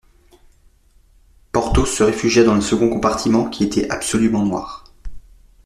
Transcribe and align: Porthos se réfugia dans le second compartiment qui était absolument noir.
Porthos 1.51 1.85
se 1.85 2.01
réfugia 2.01 2.43
dans 2.43 2.55
le 2.55 2.61
second 2.61 2.89
compartiment 2.89 3.47
qui 3.47 3.63
était 3.63 3.87
absolument 3.91 4.43
noir. 4.43 4.85